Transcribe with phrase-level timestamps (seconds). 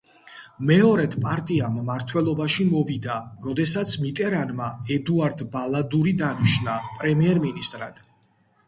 [0.69, 8.05] მეორედ პარტია მმართველობაში მოვიდა როდესაც მიტერანმა ედუარ ბალადური დანიშნა პრემიერ-მინისტრად.